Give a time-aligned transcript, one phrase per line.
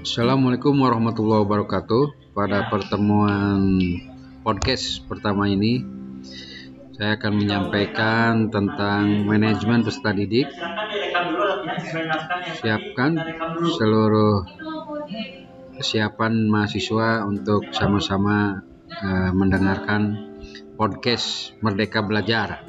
[0.00, 2.32] Assalamualaikum warahmatullahi wabarakatuh.
[2.32, 3.76] Pada pertemuan
[4.40, 5.84] podcast pertama ini,
[6.96, 10.48] saya akan menyampaikan tentang manajemen peserta didik.
[12.64, 13.20] Siapkan
[13.76, 14.48] seluruh
[15.76, 18.64] kesiapan mahasiswa untuk sama-sama
[19.04, 20.32] uh, mendengarkan
[20.80, 22.64] podcast Merdeka Belajar.